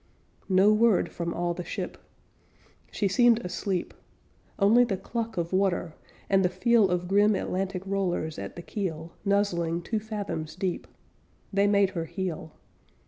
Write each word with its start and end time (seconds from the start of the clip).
No 0.49 0.73
word 0.73 1.11
from 1.11 1.31
all 1.31 1.53
the 1.53 1.63
ship 1.63 1.95
She 2.89 3.07
seemed 3.07 3.45
asleep 3.45 3.93
Only 4.57 4.83
the 4.83 4.97
cluck 4.97 5.37
of 5.37 5.53
water 5.53 5.93
and 6.27 6.43
the 6.43 6.49
feel 6.49 6.89
Of 6.89 7.07
grim 7.07 7.35
Atlantic 7.35 7.83
rollers 7.85 8.39
at 8.39 8.55
the 8.55 8.63
keel, 8.63 9.13
Nuzzling 9.25 9.83
two 9.83 9.99
fathoms 9.99 10.55
deep; 10.55 10.87
They 11.53 11.67
made 11.67 11.91
her 11.91 12.05
heel. 12.05 12.51